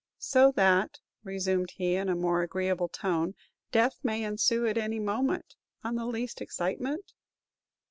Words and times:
So 0.17 0.51
that," 0.53 0.97
resumed 1.23 1.73
he, 1.75 1.93
in 1.93 2.09
a 2.09 2.15
more 2.15 2.41
agreeable 2.41 2.87
tone, 2.89 3.35
"death 3.71 3.99
may 4.01 4.23
ensue 4.23 4.65
at 4.65 4.79
any 4.79 4.99
moment 4.99 5.53
on 5.83 5.93
the 5.93 6.07
least 6.07 6.41
excitement?" 6.41 7.13